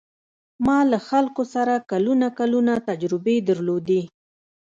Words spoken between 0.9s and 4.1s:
له خلکو سره کلونه کلونه تجربې درلودې.